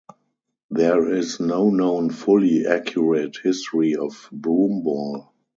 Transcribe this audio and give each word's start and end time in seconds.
There 0.71 1.13
is 1.13 1.39
no 1.39 1.69
known 1.69 2.09
fully 2.09 2.65
accurate 2.65 3.37
history 3.43 3.93
of 3.95 4.13
broomball. 4.35 5.27